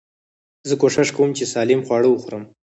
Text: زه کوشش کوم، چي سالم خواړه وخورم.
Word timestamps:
زه 0.69 0.73
کوشش 0.81 1.07
کوم، 1.15 1.29
چي 1.37 1.45
سالم 1.53 1.81
خواړه 1.87 2.07
وخورم. 2.09 2.43